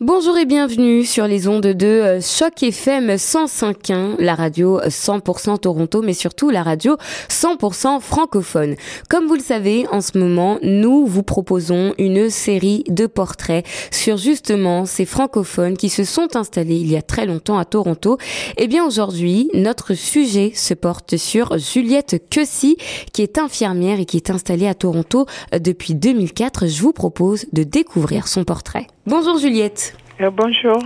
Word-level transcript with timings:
Bonjour 0.00 0.36
et 0.36 0.44
bienvenue 0.44 1.04
sur 1.04 1.28
les 1.28 1.46
ondes 1.46 1.62
de 1.62 1.86
euh, 1.86 2.20
Choc 2.20 2.64
FM 2.64 3.10
105.1, 3.10 4.16
la 4.18 4.34
radio 4.34 4.80
100% 4.80 5.60
Toronto, 5.60 6.02
mais 6.02 6.14
surtout 6.14 6.50
la 6.50 6.64
radio 6.64 6.96
100% 7.28 8.00
francophone. 8.00 8.74
Comme 9.08 9.28
vous 9.28 9.36
le 9.36 9.40
savez, 9.40 9.86
en 9.92 10.00
ce 10.00 10.18
moment, 10.18 10.58
nous 10.64 11.06
vous 11.06 11.22
proposons 11.22 11.94
une 11.96 12.28
série 12.28 12.82
de 12.88 13.06
portraits 13.06 13.64
sur 13.92 14.16
justement 14.16 14.84
ces 14.84 15.04
francophones 15.04 15.76
qui 15.76 15.88
se 15.88 16.02
sont 16.02 16.34
installés 16.34 16.74
il 16.74 16.90
y 16.90 16.96
a 16.96 17.02
très 17.02 17.24
longtemps 17.24 17.58
à 17.58 17.64
Toronto. 17.64 18.18
Et 18.56 18.64
eh 18.64 18.66
bien 18.66 18.84
aujourd'hui, 18.84 19.48
notre 19.54 19.94
sujet 19.94 20.50
se 20.56 20.74
porte 20.74 21.16
sur 21.16 21.56
Juliette 21.56 22.20
Cussy, 22.30 22.78
qui 23.12 23.22
est 23.22 23.38
infirmière 23.38 24.00
et 24.00 24.06
qui 24.06 24.16
est 24.16 24.30
installée 24.30 24.66
à 24.66 24.74
Toronto 24.74 25.26
euh, 25.54 25.60
depuis 25.60 25.94
2004. 25.94 26.66
Je 26.66 26.82
vous 26.82 26.92
propose 26.92 27.46
de 27.52 27.62
découvrir 27.62 28.26
son 28.26 28.42
portrait. 28.42 28.88
Bonjour 29.06 29.36
Juliette. 29.36 29.93
Euh, 30.20 30.30
bonjour. 30.30 30.78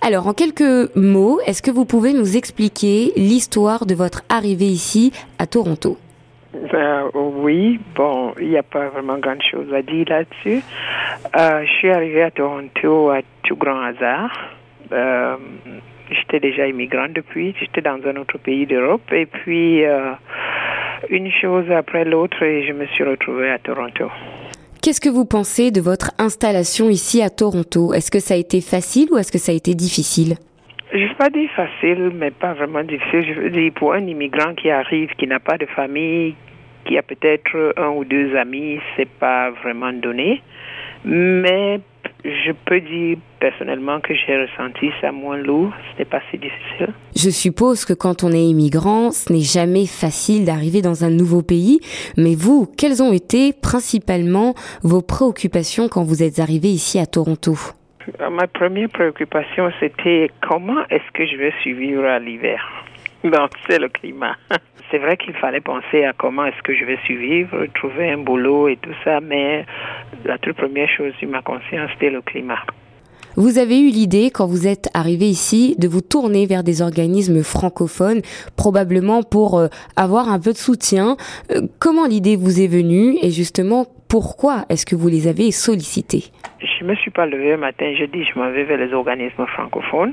Alors, 0.00 0.28
en 0.28 0.32
quelques 0.32 0.94
mots, 0.94 1.40
est-ce 1.46 1.60
que 1.60 1.72
vous 1.72 1.84
pouvez 1.84 2.12
nous 2.12 2.36
expliquer 2.36 3.12
l'histoire 3.16 3.84
de 3.84 3.94
votre 3.94 4.22
arrivée 4.28 4.66
ici 4.66 5.12
à 5.38 5.46
Toronto? 5.46 5.98
Euh, 6.54 7.10
Oui, 7.14 7.80
bon, 7.96 8.32
il 8.40 8.50
n'y 8.50 8.56
a 8.56 8.62
pas 8.62 8.88
vraiment 8.88 9.18
grand-chose 9.18 9.72
à 9.74 9.82
dire 9.82 10.06
là-dessus. 10.08 10.62
Euh, 11.36 11.64
je 11.64 11.72
suis 11.78 11.90
arrivée 11.90 12.22
à 12.22 12.30
Toronto 12.30 13.10
à 13.10 13.20
tout 13.42 13.56
grand 13.56 13.80
hasard. 13.80 14.30
j'étais 16.10 16.40
déjà 16.40 16.66
immigrante 16.68 17.12
depuis, 17.12 17.54
j'étais 17.58 17.80
dans 17.80 17.98
un 18.06 18.16
autre 18.16 18.38
pays 18.38 18.66
d'Europe 18.66 19.12
et 19.12 19.26
puis 19.26 19.82
une 21.08 21.30
chose 21.40 21.70
après 21.70 22.04
l'autre 22.04 22.42
et 22.42 22.66
je 22.66 22.72
me 22.72 22.86
suis 22.86 23.04
retrouvée 23.04 23.50
à 23.50 23.58
Toronto. 23.58 24.08
Qu'est-ce 24.82 25.02
que 25.02 25.10
vous 25.10 25.26
pensez 25.26 25.70
de 25.70 25.82
votre 25.82 26.12
installation 26.18 26.88
ici 26.88 27.20
à 27.20 27.28
Toronto? 27.28 27.92
Est-ce 27.92 28.10
que 28.10 28.18
ça 28.18 28.32
a 28.32 28.38
été 28.38 28.62
facile 28.62 29.08
ou 29.12 29.18
est-ce 29.18 29.30
que 29.30 29.36
ça 29.36 29.52
a 29.52 29.54
été 29.54 29.74
difficile? 29.74 30.36
Je 30.90 31.04
ne 31.04 31.14
pas 31.16 31.28
dire 31.28 31.50
facile, 31.54 32.10
mais 32.14 32.30
pas 32.30 32.54
vraiment 32.54 32.82
difficile. 32.82 33.26
Je 33.28 33.40
veux 33.42 33.50
dire, 33.50 33.72
pour 33.74 33.92
un 33.92 34.06
immigrant 34.06 34.54
qui 34.54 34.70
arrive, 34.70 35.10
qui 35.18 35.26
n'a 35.26 35.38
pas 35.38 35.58
de 35.58 35.66
famille, 35.66 36.34
qui 36.86 36.96
a 36.96 37.02
peut-être 37.02 37.74
un 37.76 37.90
ou 37.90 38.06
deux 38.06 38.34
amis, 38.36 38.80
c'est 38.96 39.08
pas 39.08 39.50
vraiment 39.50 39.92
donné. 39.92 40.40
Mais 41.04 41.80
je 42.24 42.52
peux 42.66 42.80
dire 42.80 43.18
personnellement 43.40 44.00
que 44.00 44.14
j'ai 44.14 44.36
ressenti 44.36 44.90
ça 45.00 45.12
moins 45.12 45.36
lourd, 45.36 45.72
ce 45.92 45.98
n'est 45.98 46.04
pas 46.04 46.20
si 46.30 46.38
difficile. 46.38 46.92
Je 47.16 47.30
suppose 47.30 47.84
que 47.84 47.92
quand 47.92 48.24
on 48.24 48.32
est 48.32 48.44
immigrant, 48.44 49.10
ce 49.10 49.32
n'est 49.32 49.40
jamais 49.40 49.86
facile 49.86 50.44
d'arriver 50.44 50.82
dans 50.82 51.04
un 51.04 51.10
nouveau 51.10 51.42
pays, 51.42 51.80
mais 52.16 52.34
vous, 52.34 52.66
quelles 52.78 53.02
ont 53.02 53.12
été 53.12 53.52
principalement 53.52 54.54
vos 54.82 55.02
préoccupations 55.02 55.88
quand 55.88 56.02
vous 56.02 56.22
êtes 56.22 56.38
arrivé 56.38 56.68
ici 56.68 56.98
à 56.98 57.06
Toronto? 57.06 57.54
Euh, 58.20 58.30
Ma 58.30 58.46
première 58.46 58.88
préoccupation, 58.88 59.70
c'était 59.80 60.30
comment 60.46 60.86
est-ce 60.90 61.10
que 61.12 61.26
je 61.26 61.36
vais 61.36 61.52
survivre 61.62 62.04
à 62.04 62.18
l'hiver? 62.18 62.60
Donc, 63.24 63.50
c'est 63.68 63.78
le 63.78 63.88
climat. 63.88 64.36
c'est 64.90 64.98
vrai 64.98 65.16
qu'il 65.16 65.34
fallait 65.34 65.60
penser 65.60 66.04
à 66.04 66.12
comment 66.12 66.44
est-ce 66.46 66.62
que 66.62 66.74
je 66.74 66.84
vais 66.84 66.98
survivre, 67.06 67.66
trouver 67.74 68.10
un 68.10 68.18
boulot 68.18 68.68
et 68.68 68.76
tout 68.76 68.94
ça, 69.04 69.20
mais 69.20 69.64
la 70.24 70.38
toute 70.38 70.56
première 70.56 70.88
chose 70.88 71.12
sur 71.18 71.28
ma 71.28 71.42
conscience, 71.42 71.90
c'était 71.92 72.10
le 72.10 72.22
climat. 72.22 72.60
Vous 73.36 73.58
avez 73.58 73.78
eu 73.78 73.90
l'idée, 73.90 74.30
quand 74.34 74.46
vous 74.46 74.66
êtes 74.66 74.88
arrivé 74.92 75.26
ici, 75.26 75.76
de 75.78 75.86
vous 75.86 76.00
tourner 76.00 76.46
vers 76.46 76.64
des 76.64 76.82
organismes 76.82 77.44
francophones, 77.44 78.22
probablement 78.56 79.22
pour 79.22 79.58
euh, 79.58 79.68
avoir 79.96 80.28
un 80.28 80.40
peu 80.40 80.52
de 80.52 80.56
soutien. 80.56 81.16
Euh, 81.52 81.62
comment 81.78 82.06
l'idée 82.06 82.34
vous 82.34 82.60
est 82.60 82.66
venue 82.66 83.16
et 83.22 83.30
justement, 83.30 83.86
pourquoi 84.08 84.64
est-ce 84.68 84.84
que 84.84 84.96
vous 84.96 85.08
les 85.08 85.28
avez 85.28 85.52
sollicités? 85.52 86.24
Je 86.60 86.84
me 86.84 86.96
suis 86.96 87.12
pas 87.12 87.26
levée 87.26 87.52
un 87.52 87.58
matin, 87.58 87.94
je 87.96 88.04
dis 88.06 88.24
je 88.24 88.38
m'en 88.38 88.50
vais 88.50 88.64
vers 88.64 88.78
les 88.78 88.92
organismes 88.92 89.46
francophones. 89.46 90.12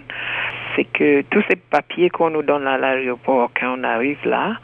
C'est 0.78 0.86
que 0.86 1.22
tous 1.24 1.44
ces 1.50 1.56
papiers 1.56 2.12
qu'on 2.12 2.30
nous 2.30 2.44
donne 2.44 2.68
à 2.68 2.78
l'aéroport 2.78 3.50
quand 3.60 3.80
on 3.80 3.84
arrive 3.84 4.20
là, 4.26 4.58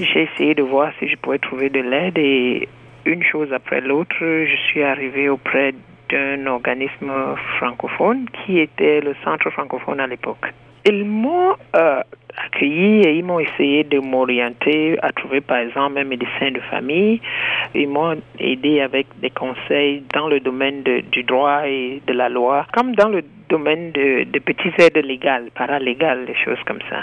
j'ai 0.00 0.22
essayé 0.22 0.54
de 0.54 0.62
voir 0.62 0.92
si 0.98 1.08
je 1.08 1.16
pouvais 1.16 1.38
trouver 1.38 1.68
de 1.68 1.80
l'aide 1.80 2.16
et 2.16 2.66
une 3.04 3.22
chose 3.22 3.52
après 3.52 3.82
l'autre, 3.82 4.16
je 4.18 4.56
suis 4.70 4.82
arrivée 4.82 5.28
auprès 5.28 5.74
d'un 6.10 6.46
organisme 6.46 7.12
francophone 7.58 8.24
qui 8.30 8.60
était 8.60 9.02
le 9.02 9.14
centre 9.22 9.50
francophone 9.50 10.00
à 10.00 10.06
l'époque. 10.06 10.54
Ils 10.86 11.04
m'ont 11.04 11.54
euh, 11.76 12.00
accueilli 12.46 13.02
et 13.02 13.12
ils 13.18 13.24
m'ont 13.24 13.40
essayé 13.40 13.84
de 13.84 13.98
m'orienter 13.98 14.96
à 15.02 15.12
trouver 15.12 15.42
par 15.42 15.58
exemple 15.58 15.98
un 15.98 16.04
médecin 16.04 16.50
de 16.50 16.60
famille. 16.70 17.20
Ils 17.74 17.88
m'ont 17.88 18.16
aidé 18.38 18.80
avec 18.80 19.06
des 19.20 19.30
conseils 19.30 20.02
dans 20.14 20.28
le 20.28 20.40
domaine 20.40 20.82
du 20.82 21.24
droit 21.24 21.68
et 21.68 22.00
de 22.06 22.12
la 22.14 22.30
loi, 22.30 22.66
comme 22.72 22.94
dans 22.94 23.08
le 23.08 23.22
domaine 23.48 23.92
de, 23.92 24.24
de 24.24 24.38
petites 24.38 24.78
aides 24.78 25.04
légales, 25.04 25.50
paralégales, 25.54 26.26
des 26.26 26.36
choses 26.36 26.58
comme 26.66 26.80
ça. 26.88 27.02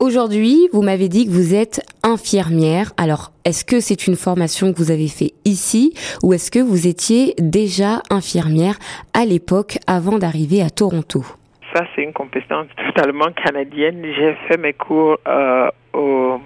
Aujourd'hui, 0.00 0.68
vous 0.72 0.82
m'avez 0.82 1.08
dit 1.08 1.24
que 1.24 1.30
vous 1.30 1.54
êtes 1.54 1.80
infirmière. 2.02 2.92
Alors, 2.98 3.30
est-ce 3.44 3.64
que 3.64 3.80
c'est 3.80 4.06
une 4.06 4.16
formation 4.16 4.72
que 4.72 4.78
vous 4.78 4.90
avez 4.90 5.08
fait 5.08 5.32
ici 5.44 5.94
ou 6.22 6.32
est-ce 6.32 6.50
que 6.50 6.58
vous 6.58 6.86
étiez 6.86 7.34
déjà 7.38 8.02
infirmière 8.10 8.74
à 9.14 9.24
l'époque 9.24 9.78
avant 9.86 10.18
d'arriver 10.18 10.62
à 10.62 10.70
Toronto? 10.70 11.22
Ça, 11.72 11.84
c'est 11.94 12.02
une 12.02 12.12
compétence 12.12 12.66
totalement 12.94 13.30
canadienne. 13.32 14.04
J'ai 14.16 14.34
fait 14.48 14.56
mes 14.58 14.72
cours 14.72 15.16
euh, 15.26 15.70
au 15.92 16.40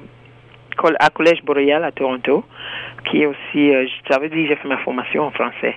à 0.99 1.11
Collège 1.11 1.43
Boréal 1.45 1.85
à 1.85 1.93
Toronto, 1.93 2.45
qui 3.05 3.23
est 3.23 3.27
aussi, 3.27 3.75
euh, 3.75 3.87
ça 4.11 4.19
veut 4.19 4.29
dire 4.29 4.47
j'ai 4.49 4.57
fait 4.57 4.69
ma 4.69 4.79
formation 4.79 5.25
en 5.25 5.31
français 5.31 5.75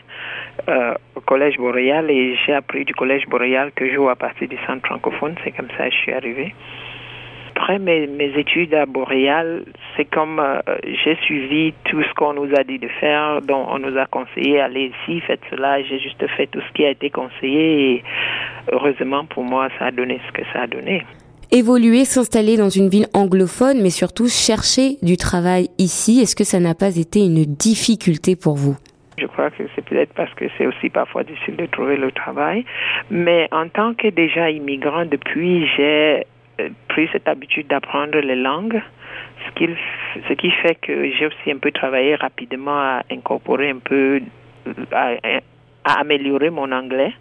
euh, 0.69 0.93
au 1.15 1.21
Collège 1.21 1.57
Boréal 1.57 2.09
et 2.09 2.37
j'ai 2.45 2.53
appris 2.53 2.85
du 2.85 2.93
Collège 2.93 3.27
Boréal 3.27 3.71
que 3.75 3.87
je 3.87 3.95
joue 3.95 4.09
à 4.09 4.15
partir 4.15 4.47
du 4.47 4.57
centre 4.67 4.85
francophone. 4.85 5.35
C'est 5.43 5.51
comme 5.51 5.69
ça 5.77 5.89
que 5.89 5.95
je 5.95 5.97
suis 5.97 6.13
arrivée 6.13 6.53
après 7.61 7.79
mes, 7.79 8.07
mes, 8.07 8.31
études 8.39 8.73
à 8.73 8.85
Boréal, 8.85 9.65
c'est 9.95 10.05
comme 10.05 10.39
euh, 10.39 10.61
j'ai 11.03 11.15
suivi 11.17 11.73
tout 11.85 12.01
ce 12.01 12.13
qu'on 12.15 12.33
nous 12.33 12.49
a 12.55 12.63
dit 12.63 12.79
de 12.79 12.87
faire, 12.87 13.41
dont 13.41 13.67
on 13.69 13.77
nous 13.77 13.97
a 13.97 14.05
conseillé, 14.05 14.59
allez 14.59 14.91
ici, 14.93 15.21
faites 15.21 15.41
cela, 15.49 15.83
j'ai 15.83 15.99
juste 15.99 16.25
fait 16.27 16.47
tout 16.47 16.61
ce 16.61 16.73
qui 16.73 16.85
a 16.85 16.89
été 16.89 17.09
conseillé 17.09 17.91
et 17.91 18.03
heureusement 18.71 19.25
pour 19.25 19.43
moi, 19.43 19.67
ça 19.77 19.85
a 19.87 19.91
donné 19.91 20.19
ce 20.27 20.31
que 20.31 20.41
ça 20.53 20.61
a 20.61 20.67
donné. 20.67 21.03
Évoluer, 21.53 22.05
s'installer 22.05 22.55
dans 22.55 22.69
une 22.69 22.87
ville 22.87 23.07
anglophone, 23.13 23.81
mais 23.81 23.89
surtout 23.89 24.29
chercher 24.29 24.95
du 25.01 25.17
travail 25.17 25.67
ici, 25.77 26.21
est-ce 26.21 26.33
que 26.33 26.45
ça 26.45 26.61
n'a 26.61 26.73
pas 26.73 26.95
été 26.95 27.19
une 27.19 27.43
difficulté 27.43 28.37
pour 28.37 28.55
vous? 28.55 28.77
Je 29.17 29.25
crois 29.25 29.49
que 29.49 29.63
c'est 29.75 29.83
peut-être 29.83 30.13
parce 30.13 30.33
que 30.35 30.45
c'est 30.57 30.65
aussi 30.65 30.89
parfois 30.89 31.25
difficile 31.25 31.57
de 31.57 31.65
trouver 31.65 31.97
le 31.97 32.09
travail. 32.13 32.63
Mais 33.09 33.49
en 33.51 33.67
tant 33.67 33.93
que 33.93 34.07
déjà 34.07 34.49
immigrant 34.49 35.03
depuis, 35.03 35.67
j'ai 35.75 36.25
euh, 36.61 36.69
pris 36.87 37.09
cette 37.11 37.27
habitude 37.27 37.67
d'apprendre 37.67 38.17
les 38.19 38.37
langues, 38.37 38.81
ce 39.45 40.33
qui, 40.33 40.51
fait 40.51 40.75
que 40.75 41.11
j'ai 41.11 41.25
aussi 41.25 41.51
un 41.51 41.57
peu 41.57 41.71
travaillé 41.71 42.15
rapidement 42.15 42.79
à 42.79 43.03
incorporer 43.11 43.71
un 43.71 43.79
peu, 43.79 44.21
à, 44.93 45.15
à 45.83 45.99
améliorer 45.99 46.49
mon 46.49 46.71
anglais. 46.71 47.11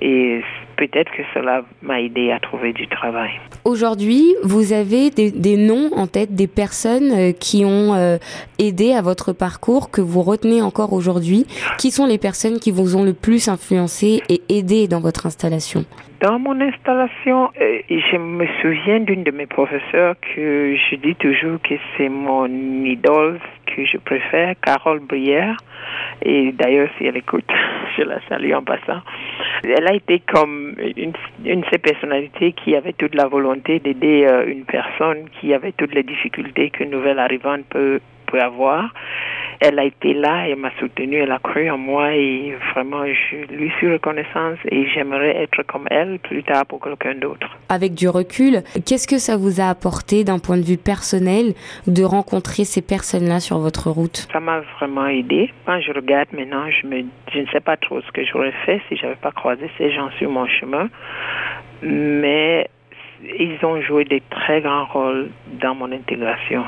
Et 0.00 0.40
peut-être 0.80 1.12
que 1.12 1.22
cela 1.34 1.62
m'a 1.82 2.00
aidé 2.00 2.32
à 2.32 2.40
trouver 2.40 2.72
du 2.72 2.88
travail. 2.88 3.32
Aujourd'hui, 3.64 4.24
vous 4.42 4.72
avez 4.72 5.10
des, 5.10 5.30
des, 5.30 5.58
noms 5.58 5.90
en 5.94 6.06
tête 6.06 6.34
des 6.34 6.46
personnes 6.46 7.12
euh, 7.12 7.32
qui 7.32 7.66
ont 7.66 7.94
euh, 7.94 8.16
aidé 8.58 8.94
à 8.94 9.02
votre 9.02 9.34
parcours, 9.34 9.90
que 9.90 10.00
vous 10.00 10.22
retenez 10.22 10.62
encore 10.62 10.94
aujourd'hui. 10.94 11.44
Qui 11.78 11.90
sont 11.90 12.06
les 12.06 12.16
personnes 12.16 12.58
qui 12.58 12.70
vous 12.70 12.96
ont 12.96 13.04
le 13.04 13.12
plus 13.12 13.48
influencé 13.48 14.22
et 14.30 14.40
aidé 14.48 14.88
dans 14.88 15.00
votre 15.00 15.26
installation? 15.26 15.84
Dans 16.22 16.38
mon 16.38 16.58
installation, 16.60 17.50
euh, 17.60 17.78
je 17.88 18.16
me 18.16 18.46
souviens 18.60 19.00
d'une 19.00 19.22
de 19.22 19.30
mes 19.30 19.46
professeurs 19.46 20.14
que 20.34 20.76
je 20.76 20.96
dis 20.96 21.14
toujours 21.14 21.58
que 21.62 21.74
c'est 21.96 22.08
mon 22.08 22.46
idole 22.84 23.38
que 23.74 23.84
je 23.84 23.98
préfère, 23.98 24.54
Carole 24.64 25.00
Brière. 25.00 25.56
Et 26.22 26.52
d'ailleurs, 26.52 26.88
si 26.98 27.06
elle 27.06 27.16
écoute, 27.16 27.48
je 27.96 28.02
la 28.02 28.20
salue 28.28 28.52
en 28.52 28.62
passant. 28.62 29.00
Elle 29.64 29.88
a 29.88 29.94
été 29.94 30.20
comme 30.20 30.74
une, 30.96 31.12
une 31.44 31.60
de 31.60 31.66
ces 31.70 31.78
personnalités 31.78 32.52
qui 32.52 32.74
avait 32.74 32.92
toute 32.92 33.14
la 33.14 33.26
volonté 33.26 33.78
d'aider 33.78 34.26
euh, 34.26 34.46
une 34.46 34.64
personne 34.64 35.28
qui 35.40 35.52
avait 35.54 35.72
toutes 35.72 35.94
les 35.94 36.02
difficultés 36.02 36.70
qu'une 36.70 36.90
nouvelle 36.90 37.18
arrivante 37.18 37.64
peut, 37.70 38.00
peut 38.26 38.40
avoir 38.40 38.92
elle 39.60 39.78
a 39.78 39.84
été 39.84 40.14
là, 40.14 40.48
elle 40.48 40.56
m'a 40.56 40.70
soutenue, 40.78 41.16
elle 41.16 41.32
a 41.32 41.38
cru 41.38 41.70
en 41.70 41.76
moi 41.76 42.14
et 42.14 42.56
vraiment 42.72 43.04
je 43.06 43.54
lui 43.54 43.70
suis 43.78 43.92
reconnaissante 43.92 44.56
et 44.70 44.88
j'aimerais 44.88 45.36
être 45.36 45.62
comme 45.64 45.86
elle 45.90 46.18
plus 46.18 46.42
tard 46.42 46.64
pour 46.66 46.80
quelqu'un 46.80 47.14
d'autre. 47.14 47.46
Avec 47.68 47.94
du 47.94 48.08
recul, 48.08 48.62
qu'est-ce 48.86 49.06
que 49.06 49.18
ça 49.18 49.36
vous 49.36 49.60
a 49.60 49.68
apporté 49.68 50.24
d'un 50.24 50.38
point 50.38 50.56
de 50.56 50.64
vue 50.64 50.78
personnel 50.78 51.52
de 51.86 52.02
rencontrer 52.02 52.64
ces 52.64 52.80
personnes-là 52.80 53.40
sur 53.40 53.58
votre 53.58 53.90
route? 53.90 54.26
Ça 54.32 54.40
m'a 54.40 54.60
vraiment 54.78 55.06
aidé. 55.06 55.52
Quand 55.66 55.80
je 55.80 55.92
regarde 55.92 56.28
maintenant, 56.32 56.64
je 56.70 56.86
me 56.86 57.04
je 57.32 57.38
ne 57.40 57.46
sais 57.46 57.60
pas 57.60 57.76
trop 57.76 58.00
ce 58.00 58.10
que 58.12 58.24
j'aurais 58.24 58.54
fait 58.64 58.80
si 58.88 58.96
j'avais 58.96 59.14
pas 59.14 59.30
croisé 59.30 59.70
ces 59.78 59.92
gens 59.92 60.10
sur 60.18 60.30
mon 60.30 60.46
chemin, 60.46 60.88
mais 61.82 62.68
ils 63.38 63.58
ont 63.62 63.80
joué 63.82 64.04
des 64.04 64.22
très 64.30 64.60
grands 64.62 64.86
rôles 64.86 65.30
dans 65.60 65.74
mon 65.74 65.92
intégration. 65.92 66.64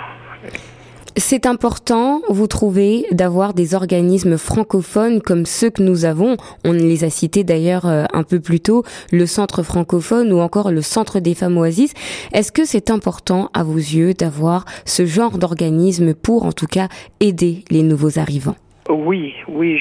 C'est 1.19 1.45
important, 1.45 2.23
vous 2.31 2.47
trouvez, 2.47 3.05
d'avoir 3.11 3.53
des 3.53 3.75
organismes 3.75 4.39
francophones 4.39 5.21
comme 5.21 5.45
ceux 5.45 5.69
que 5.69 5.83
nous 5.83 6.07
avons. 6.07 6.39
On 6.65 6.73
les 6.73 7.05
a 7.05 7.11
cités 7.11 7.45
d'ailleurs 7.45 7.87
euh, 7.87 8.05
un 8.15 8.23
peu 8.23 8.41
plus 8.41 8.61
tôt, 8.61 8.83
le 9.13 9.27
Centre 9.27 9.63
francophone 9.63 10.33
ou 10.33 10.41
encore 10.41 10.71
le 10.71 10.81
Centre 10.81 11.21
des 11.21 11.35
femmes 11.35 11.59
oasis. 11.59 11.93
Est-ce 12.33 12.51
que 12.51 12.65
c'est 12.65 12.91
important 12.91 13.51
à 13.53 13.63
vos 13.63 13.77
yeux 13.77 14.15
d'avoir 14.15 14.65
ce 14.87 15.05
genre 15.05 15.37
d'organisme 15.37 16.15
pour 16.15 16.47
en 16.47 16.53
tout 16.53 16.67
cas 16.67 16.89
aider 17.21 17.65
les 17.71 17.83
nouveaux 17.83 18.19
arrivants? 18.19 18.57
Oui, 18.89 19.35
oui. 19.49 19.79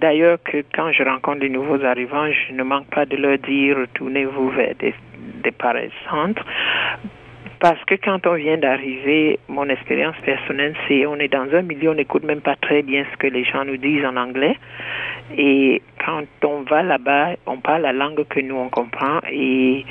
D'ailleurs, 0.00 0.38
que 0.42 0.64
quand 0.74 0.90
je 0.90 1.04
rencontre 1.04 1.40
les 1.40 1.50
nouveaux 1.50 1.84
arrivants, 1.84 2.26
je 2.32 2.52
ne 2.52 2.64
manque 2.64 2.86
pas 2.86 3.06
de 3.06 3.16
leur 3.16 3.38
dire 3.38 3.76
retournez-vous 3.76 4.50
vers 4.50 4.74
des, 4.80 4.92
des 5.44 5.52
pareils 5.52 5.92
centres 6.10 6.44
parce 7.64 7.82
que 7.86 7.94
quand 7.94 8.26
on 8.26 8.34
vient 8.34 8.58
d'arriver, 8.58 9.38
mon 9.48 9.66
expérience 9.70 10.16
personnelle, 10.22 10.74
c'est 10.86 11.06
on 11.06 11.16
est 11.16 11.32
dans 11.32 11.48
un 11.50 11.62
milieu, 11.62 11.92
on 11.92 11.94
n'écoute 11.94 12.22
même 12.22 12.42
pas 12.42 12.56
très 12.56 12.82
bien 12.82 13.06
ce 13.10 13.16
que 13.16 13.26
les 13.26 13.42
gens 13.42 13.64
nous 13.64 13.78
disent 13.78 14.04
en 14.04 14.18
anglais. 14.18 14.54
Et 15.38 15.80
quand 16.04 16.24
on 16.46 16.60
va 16.64 16.82
là-bas, 16.82 17.36
on 17.46 17.56
parle 17.56 17.80
la 17.80 17.94
langue 17.94 18.22
que 18.28 18.40
nous 18.40 18.56
on 18.56 18.68
comprend 18.68 19.20
et 19.32 19.82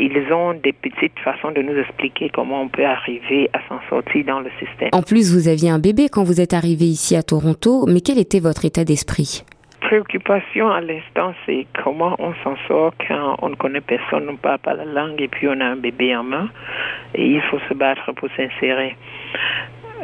ils 0.00 0.32
ont 0.32 0.54
des 0.54 0.72
petites 0.72 1.16
façons 1.22 1.52
de 1.52 1.62
nous 1.62 1.78
expliquer 1.78 2.30
comment 2.34 2.62
on 2.62 2.68
peut 2.68 2.84
arriver 2.84 3.48
à 3.52 3.60
s'en 3.68 3.78
sortir 3.88 4.24
dans 4.24 4.40
le 4.40 4.50
système. 4.58 4.88
En 4.90 5.02
plus, 5.02 5.32
vous 5.32 5.46
aviez 5.46 5.70
un 5.70 5.78
bébé 5.78 6.08
quand 6.10 6.24
vous 6.24 6.40
êtes 6.40 6.52
arrivé 6.52 6.86
ici 6.86 7.14
à 7.14 7.22
Toronto, 7.22 7.86
mais 7.86 8.00
quel 8.00 8.18
était 8.18 8.40
votre 8.40 8.64
état 8.64 8.84
d'esprit? 8.84 9.44
Préoccupation 9.90 10.70
à 10.70 10.80
l'instant, 10.80 11.34
c'est 11.44 11.66
comment 11.82 12.14
on 12.20 12.32
s'en 12.44 12.54
sort 12.68 12.92
quand 13.08 13.34
on 13.42 13.48
ne 13.48 13.56
connaît 13.56 13.80
personne, 13.80 14.28
on 14.28 14.32
ne 14.32 14.36
parle 14.36 14.60
pas 14.60 14.74
la 14.74 14.84
langue 14.84 15.20
et 15.20 15.26
puis 15.26 15.48
on 15.48 15.60
a 15.60 15.64
un 15.64 15.74
bébé 15.74 16.14
en 16.14 16.22
main 16.22 16.48
et 17.16 17.26
il 17.26 17.40
faut 17.42 17.58
se 17.68 17.74
battre 17.74 18.12
pour 18.12 18.28
s'insérer. 18.36 18.96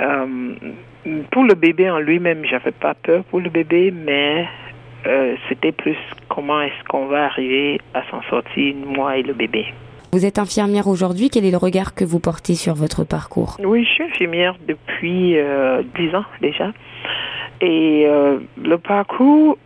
Euh, 0.01 0.55
pour 1.31 1.45
le 1.45 1.55
bébé 1.55 1.89
en 1.89 2.01
lui-même, 2.01 2.45
j'avais 2.47 2.73
pas 2.73 2.95
peur 2.95 3.23
pour 3.31 3.39
le 3.39 3.49
bébé, 3.49 3.93
mais 3.93 4.49
euh, 5.07 5.37
c'était 5.49 5.71
plus 5.71 5.97
comment 6.29 6.61
est-ce 6.63 6.89
qu'on 6.89 7.07
va 7.07 7.27
arriver 7.27 7.81
à 7.95 8.03
s'en 8.11 8.23
sortir, 8.23 8.75
moi 8.75 9.19
et 9.19 9.23
le 9.23 9.35
bébé. 9.35 9.67
Vous 10.13 10.27
êtes 10.27 10.41
infirmière 10.41 10.89
aujourd'hui. 10.89 11.31
Quel 11.31 11.45
est 11.45 11.53
le 11.53 11.59
regard 11.59 11.95
que 11.95 12.05
vous 12.05 12.19
portez 12.19 12.55
sur 12.55 12.75
votre 12.75 13.05
parcours? 13.05 13.57
Oui, 13.63 13.85
je 13.85 13.91
suis 13.91 14.03
infirmière 14.03 14.57
depuis 14.67 15.39
euh, 15.39 15.83
dix 15.97 16.13
ans 16.13 16.25
déjà. 16.41 16.73
Et 17.61 18.05
euh, 18.07 18.39
le 18.63 18.79
parcours, 18.79 19.59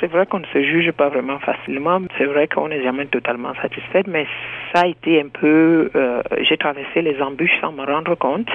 c'est 0.00 0.06
vrai 0.06 0.26
qu'on 0.26 0.40
ne 0.40 0.46
se 0.52 0.62
juge 0.62 0.92
pas 0.92 1.08
vraiment 1.08 1.38
facilement. 1.38 2.00
C'est 2.18 2.24
vrai 2.24 2.46
qu'on 2.46 2.68
n'est 2.68 2.82
jamais 2.82 3.06
totalement 3.06 3.52
satisfait, 3.60 4.02
mais 4.06 4.26
ça 4.72 4.82
a 4.82 4.86
été 4.86 5.20
un 5.20 5.28
peu... 5.28 5.90
Euh, 5.94 6.22
j'ai 6.48 6.56
traversé 6.56 7.02
les 7.02 7.20
embûches 7.20 7.58
sans 7.60 7.72
me 7.72 7.84
rendre 7.84 8.14
compte. 8.14 8.48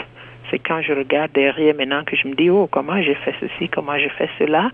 C'est 0.49 0.59
quand 0.59 0.81
je 0.81 0.93
regarde 0.93 1.31
derrière 1.33 1.75
maintenant 1.75 2.03
que 2.05 2.15
je 2.15 2.27
me 2.27 2.35
dis, 2.35 2.49
oh, 2.49 2.67
comment 2.69 3.01
j'ai 3.01 3.15
fait 3.15 3.33
ceci, 3.39 3.69
comment 3.69 3.97
j'ai 3.97 4.09
fait 4.09 4.29
cela. 4.37 4.71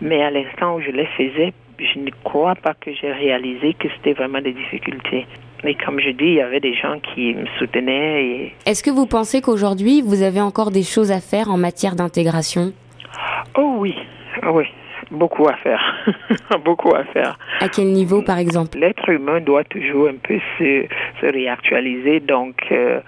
Mais 0.00 0.22
à 0.22 0.30
l'instant 0.30 0.76
où 0.76 0.80
je 0.80 0.90
les 0.90 1.06
faisais, 1.06 1.52
je 1.78 1.98
ne 1.98 2.10
crois 2.24 2.54
pas 2.54 2.74
que 2.74 2.92
j'ai 2.92 3.12
réalisé 3.12 3.74
que 3.74 3.88
c'était 3.96 4.14
vraiment 4.14 4.40
des 4.40 4.52
difficultés. 4.52 5.26
Mais 5.64 5.74
comme 5.74 6.00
je 6.00 6.10
dis, 6.10 6.24
il 6.24 6.34
y 6.34 6.40
avait 6.40 6.60
des 6.60 6.74
gens 6.74 6.98
qui 7.00 7.34
me 7.34 7.46
soutenaient. 7.58 8.24
Et... 8.24 8.54
Est-ce 8.64 8.82
que 8.82 8.90
vous 8.90 9.06
pensez 9.06 9.40
qu'aujourd'hui, 9.40 10.02
vous 10.02 10.22
avez 10.22 10.40
encore 10.40 10.70
des 10.70 10.82
choses 10.82 11.10
à 11.10 11.20
faire 11.20 11.50
en 11.50 11.56
matière 11.56 11.96
d'intégration? 11.96 12.72
Oh 13.56 13.76
oui, 13.78 13.94
oh 14.42 14.50
oui, 14.54 14.66
beaucoup 15.10 15.48
à 15.48 15.56
faire, 15.56 15.80
beaucoup 16.64 16.94
à 16.94 17.04
faire. 17.04 17.38
À 17.60 17.68
quel 17.68 17.88
niveau, 17.88 18.22
par 18.22 18.38
exemple? 18.38 18.78
L'être 18.78 19.08
humain 19.08 19.40
doit 19.40 19.64
toujours 19.64 20.08
un 20.08 20.16
peu 20.22 20.38
se, 20.58 20.86
se 21.20 21.26
réactualiser, 21.26 22.20
donc 22.20 22.56
euh, 22.70 23.00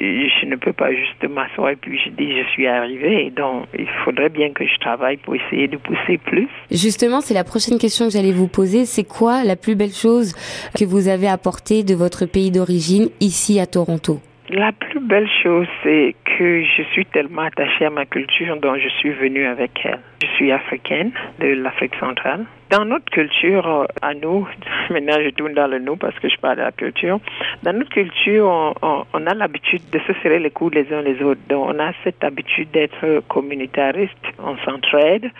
je 0.00 0.46
ne 0.46 0.56
peux 0.56 0.72
pas 0.72 0.92
juste 0.92 1.22
m'asseoir 1.28 1.70
et 1.70 1.76
puis 1.76 1.98
je 2.04 2.10
dis 2.10 2.36
je 2.38 2.48
suis 2.50 2.66
arrivé, 2.66 3.30
donc 3.30 3.66
il 3.78 3.88
faudrait 4.04 4.28
bien 4.28 4.50
que 4.52 4.66
je 4.66 4.78
travaille 4.80 5.16
pour 5.18 5.34
essayer 5.34 5.68
de 5.68 5.76
pousser 5.76 6.18
plus. 6.18 6.48
Justement, 6.70 7.20
c'est 7.20 7.34
la 7.34 7.44
prochaine 7.44 7.78
question 7.78 8.06
que 8.06 8.12
j'allais 8.12 8.32
vous 8.32 8.48
poser. 8.48 8.84
C'est 8.86 9.04
quoi 9.04 9.44
la 9.44 9.56
plus 9.56 9.74
belle 9.74 9.92
chose 9.92 10.34
que 10.78 10.84
vous 10.84 11.08
avez 11.08 11.28
apportée 11.28 11.82
de 11.82 11.94
votre 11.94 12.26
pays 12.26 12.50
d'origine 12.50 13.08
ici 13.20 13.60
à 13.60 13.66
Toronto? 13.66 14.20
La 14.50 14.72
plus 14.72 15.00
belle 15.00 15.28
chose, 15.42 15.66
c'est 15.82 16.14
que 16.24 16.62
je 16.62 16.82
suis 16.92 17.06
tellement 17.06 17.42
attachée 17.42 17.84
à 17.84 17.90
ma 17.90 18.04
culture 18.04 18.56
dont 18.56 18.74
je 18.76 18.88
suis 18.88 19.10
venue 19.10 19.46
avec 19.46 19.70
elle. 19.84 20.00
Je 20.22 20.26
suis 20.36 20.50
africaine 20.50 21.12
de 21.38 21.48
l'Afrique 21.54 21.94
centrale. 22.00 22.44
Dans 22.70 22.84
notre 22.84 23.06
culture, 23.06 23.66
euh, 23.66 23.84
à 24.02 24.14
nous, 24.14 24.46
maintenant 24.90 25.18
je 25.24 25.30
tourne 25.30 25.54
dans 25.54 25.66
le 25.66 25.78
nous 25.78 25.96
parce 25.96 26.18
que 26.18 26.28
je 26.28 26.36
parle 26.36 26.56
de 26.56 26.62
la 26.62 26.72
culture, 26.72 27.20
dans 27.62 27.72
notre 27.72 27.90
culture, 27.90 28.74
on, 28.82 29.26
a 29.26 29.34
l'habitude 29.34 29.82
de 29.90 29.98
se 30.00 30.12
serrer 30.22 30.38
les 30.38 30.50
coudes 30.50 30.74
les 30.74 30.92
uns 30.92 31.02
les 31.02 31.22
autres. 31.22 31.40
Donc 31.48 31.68
on 31.68 31.78
a 31.78 31.92
cette 32.04 32.22
habitude 32.24 32.70
d'être 32.70 33.22
communitariste, 33.28 34.18
on 34.38 34.56
s'entraide, 34.58 35.30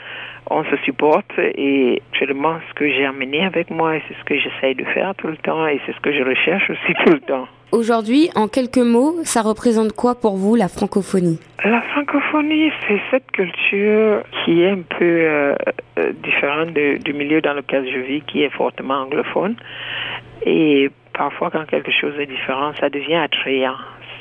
on 0.51 0.65
se 0.65 0.77
supporte 0.85 1.33
et 1.39 2.03
actuellement 2.13 2.59
ce 2.69 2.75
que 2.75 2.89
j'ai 2.89 3.07
amené 3.07 3.45
avec 3.45 3.71
moi 3.71 3.95
c'est 4.07 4.15
ce 4.15 4.25
que 4.25 4.37
j'essaye 4.39 4.75
de 4.75 4.85
faire 4.85 5.15
tout 5.17 5.29
le 5.29 5.37
temps 5.37 5.67
et 5.67 5.81
c'est 5.87 5.93
ce 5.95 6.01
que 6.01 6.13
je 6.13 6.23
recherche 6.23 6.71
aussi 6.71 6.95
tout 7.05 7.13
le 7.13 7.21
temps. 7.21 7.49
Aujourd'hui, 7.73 8.31
en 8.35 8.49
quelques 8.49 8.79
mots, 8.79 9.19
ça 9.23 9.43
représente 9.43 9.93
quoi 9.93 10.17
pour 10.17 10.37
vous 10.37 10.57
la 10.57 10.67
francophonie? 10.67 11.39
La 11.65 11.81
francophonie, 11.83 12.73
c'est 12.89 13.01
cette 13.13 13.31
culture 13.31 14.25
qui 14.45 14.63
est 14.63 14.71
un 14.71 14.83
peu 14.99 15.05
euh, 15.05 15.55
euh, 15.99 16.13
différente 16.25 16.71
du 16.73 17.13
milieu 17.13 17.41
dans 17.41 17.55
lequel 17.55 17.89
je 17.89 18.01
vis, 18.01 18.23
qui 18.23 18.43
est 18.43 18.51
fortement 18.51 19.03
anglophone. 19.03 19.55
Et 20.45 20.91
parfois, 21.13 21.51
quand 21.53 21.65
quelque 21.67 21.93
chose 21.93 22.15
est 22.19 22.27
différent, 22.27 22.73
ça 22.81 22.91
devient 22.91 23.15
attrayant. 23.15 23.77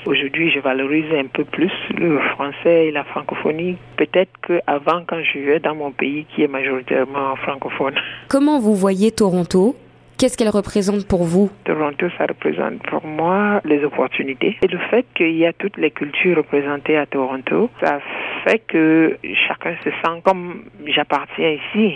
Aujourd'hui, 0.06 0.52
je 0.52 0.60
valorise 0.60 1.12
un 1.14 1.26
peu 1.26 1.44
plus 1.44 1.72
le 1.98 2.20
français 2.20 2.88
et 2.88 2.92
la 2.92 3.04
francophonie, 3.04 3.78
peut-être 3.98 4.32
qu'avant, 4.48 5.04
quand 5.08 5.22
je 5.24 5.40
vivais 5.40 5.60
dans 5.60 5.76
mon 5.76 5.92
pays 5.92 6.26
qui 6.36 6.44
est 6.44 6.48
majoritairement 6.48 7.36
francophone. 7.38 7.96
Comment 8.30 8.60
vous 8.60 8.76
voyez 8.76 9.12
Toronto? 9.12 9.76
Qu'est-ce 10.20 10.38
qu'elle 10.38 10.50
représente 10.50 11.08
pour 11.08 11.24
vous 11.24 11.50
Toronto, 11.64 12.08
ça 12.18 12.26
représente 12.26 12.84
pour 12.90 13.06
moi 13.06 13.62
les 13.64 13.86
opportunités. 13.86 14.58
Et 14.62 14.68
le 14.68 14.78
fait 14.90 15.06
qu'il 15.16 15.38
y 15.38 15.46
a 15.46 15.54
toutes 15.54 15.78
les 15.78 15.92
cultures 15.92 16.36
représentées 16.36 16.98
à 16.98 17.06
Toronto, 17.06 17.70
ça 17.82 18.00
fait 18.44 18.60
que 18.68 19.18
chacun 19.48 19.78
se 19.82 19.90
sent 19.90 20.22
comme 20.26 20.66
j'appartiens 20.88 21.52
ici. 21.52 21.96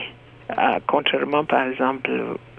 Euh, 0.51 0.79
contrairement, 0.87 1.43
par 1.43 1.67
exemple, 1.67 2.09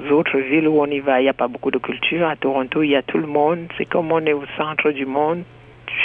aux 0.05 0.13
autres 0.13 0.37
villes 0.37 0.69
où 0.69 0.83
on 0.83 0.87
y 0.87 1.01
va, 1.01 1.23
il 1.23 1.25
n'y 1.25 1.31
a 1.31 1.35
pas 1.35 1.49
beaucoup 1.49 1.71
de 1.71 1.79
culture. 1.79 2.29
À 2.29 2.37
Toronto, 2.37 2.83
il 2.83 2.91
y 2.91 2.97
a 2.97 3.03
tout 3.03 3.17
le 3.17 3.27
monde. 3.27 3.61
C'est 3.79 3.87
comme 3.87 4.13
on 4.13 4.21
est 4.21 4.35
au 4.35 4.45
centre 4.59 4.91
du 4.91 5.07
monde. 5.07 5.45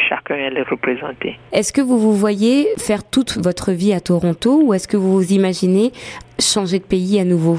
Chacun 0.07 0.35
est 0.35 0.61
représenté. 0.61 1.37
Est-ce 1.51 1.73
que 1.73 1.81
vous 1.81 1.99
vous 1.99 2.13
voyez 2.13 2.69
faire 2.77 3.03
toute 3.03 3.37
votre 3.43 3.73
vie 3.73 3.91
à 3.91 3.99
Toronto 3.99 4.61
ou 4.63 4.73
est-ce 4.73 4.87
que 4.87 4.95
vous 4.95 5.11
vous 5.11 5.33
imaginez 5.33 5.91
changer 6.39 6.79
de 6.79 6.85
pays 6.85 7.19
à 7.19 7.25
nouveau? 7.25 7.57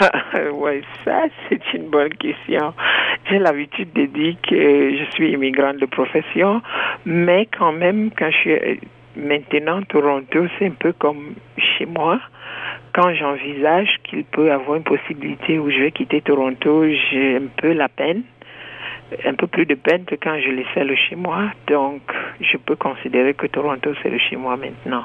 oui, 0.52 0.82
ça, 1.04 1.24
c'est 1.48 1.60
une 1.74 1.90
bonne 1.90 2.14
question. 2.14 2.72
J'ai 3.28 3.38
l'habitude 3.38 3.92
de 3.92 4.06
dire 4.06 4.36
que 4.48 4.96
je 4.96 5.04
suis 5.12 5.32
immigrante 5.32 5.76
de 5.76 5.86
profession, 5.86 6.62
mais 7.04 7.46
quand 7.58 7.72
même, 7.72 8.10
quand 8.16 8.30
je 8.30 8.36
suis 8.36 8.52
euh, 8.52 8.76
maintenant 9.16 9.82
Toronto, 9.82 10.46
c'est 10.58 10.66
un 10.66 10.76
peu 10.78 10.92
comme 10.92 11.34
chez 11.58 11.86
moi. 11.86 12.20
Quand 12.94 13.14
j'envisage 13.14 13.88
qu'il 14.04 14.24
peut 14.24 14.50
avoir 14.50 14.76
une 14.76 14.84
possibilité 14.84 15.58
où 15.58 15.70
je 15.70 15.78
vais 15.78 15.92
quitter 15.92 16.20
Toronto, 16.22 16.84
j'ai 17.10 17.36
un 17.36 17.48
peu 17.56 17.72
la 17.72 17.88
peine 17.88 18.22
un 19.24 19.34
peu 19.34 19.46
plus 19.46 19.66
de 19.66 19.74
peine 19.74 20.04
que 20.04 20.14
quand 20.14 20.38
je 20.40 20.50
laissais 20.50 20.84
le 20.84 20.94
chez 20.94 21.16
moi. 21.16 21.50
Donc, 21.66 22.02
je 22.40 22.56
peux 22.56 22.76
considérer 22.76 23.34
que 23.34 23.46
Toronto, 23.46 23.90
c'est 24.02 24.10
le 24.10 24.18
chez 24.18 24.36
moi 24.36 24.56
maintenant. 24.56 25.04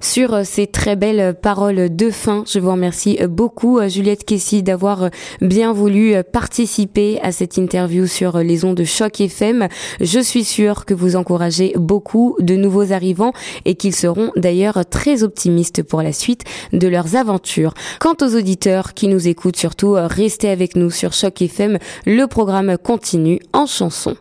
Sur 0.00 0.34
euh, 0.34 0.42
ces 0.44 0.66
très 0.66 0.96
belles 0.96 1.34
paroles 1.34 1.94
de 1.94 2.10
fin, 2.10 2.44
je 2.46 2.58
vous 2.58 2.70
remercie 2.70 3.18
euh, 3.20 3.26
beaucoup, 3.26 3.78
euh, 3.78 3.88
Juliette 3.88 4.24
Kessy, 4.24 4.62
d'avoir 4.62 5.10
bien 5.40 5.72
voulu 5.72 6.14
participer 6.32 7.18
à 7.22 7.32
cette 7.32 7.56
interview 7.56 8.06
sur 8.06 8.38
les 8.38 8.64
ondes 8.64 8.76
de 8.76 8.84
choc 8.84 9.20
FM. 9.20 9.68
Je 10.00 10.20
suis 10.20 10.44
sûre 10.44 10.84
que 10.84 10.94
vous 10.94 11.16
encouragez 11.16 11.72
beaucoup 11.76 12.36
de 12.40 12.54
nouveaux 12.54 12.92
arrivants 12.92 13.32
et 13.64 13.74
qu'ils 13.74 13.94
seront 13.94 14.30
d'ailleurs 14.36 14.84
très 14.88 15.22
optimistes 15.22 15.82
pour 15.82 16.02
la 16.02 16.12
suite 16.12 16.44
de 16.72 16.86
leurs 16.86 17.16
aventures. 17.16 17.74
Quant 18.00 18.14
aux 18.20 18.36
auditeurs 18.36 18.94
qui 18.94 19.08
nous 19.08 19.28
écoutent, 19.28 19.56
surtout, 19.56 19.96
restez 19.98 20.48
avec 20.48 20.76
nous 20.76 20.90
sur 20.90 21.12
choc 21.12 21.42
FM. 21.42 21.78
Le 22.06 22.26
programme 22.26 22.76
continue 22.78 23.40
en 23.52 23.66
chanson. 23.66 24.16